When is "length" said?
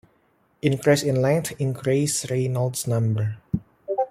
1.21-1.53